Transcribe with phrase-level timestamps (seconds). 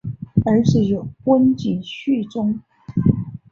[0.47, 2.59] 儿子有温井续宗。